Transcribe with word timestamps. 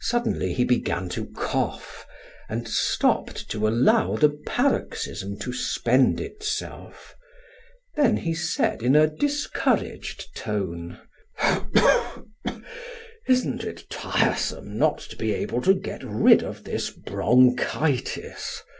Suddenly 0.00 0.52
he 0.52 0.64
began 0.64 1.08
to 1.10 1.26
cough 1.26 2.04
and 2.48 2.66
stopped 2.66 3.48
to 3.50 3.68
allow 3.68 4.16
the 4.16 4.30
paroxysm 4.30 5.38
to 5.38 5.52
spend 5.52 6.20
itself; 6.20 7.14
then 7.94 8.16
he 8.16 8.34
said 8.34 8.82
in 8.82 8.96
a 8.96 9.06
discouraged 9.06 10.34
tone: 10.34 10.98
"Isn't 13.28 13.62
it 13.62 13.86
tiresome 13.90 14.76
not 14.76 14.98
to 14.98 15.14
be 15.14 15.32
able 15.32 15.62
to 15.62 15.74
get 15.74 16.02
rid 16.02 16.42
of 16.42 16.64
this 16.64 16.90
bronchitis? 16.90 18.60